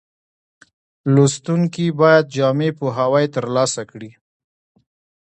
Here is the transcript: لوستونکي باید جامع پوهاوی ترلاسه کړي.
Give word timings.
لوستونکي 1.13 1.87
باید 1.99 2.25
جامع 2.35 2.69
پوهاوی 2.79 3.25
ترلاسه 3.35 3.81
کړي. 3.91 4.11